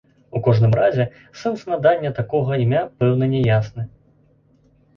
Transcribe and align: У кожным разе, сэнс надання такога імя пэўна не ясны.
У 0.37 0.39
кожным 0.45 0.71
разе, 0.79 1.05
сэнс 1.41 1.67
надання 1.75 2.13
такога 2.21 2.59
імя 2.65 2.83
пэўна 2.99 3.31
не 3.37 3.45
ясны. 3.53 3.89